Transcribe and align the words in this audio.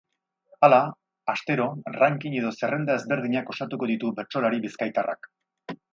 Hala, 0.67 0.79
astero, 1.33 1.67
ranking 1.97 2.37
edo 2.39 2.53
zerrenda 2.61 2.97
ezberdinak 3.03 3.55
osatuko 3.55 3.91
ditu 3.93 4.11
bertsolari 4.21 4.63
bizkaitarrak. 4.65 5.31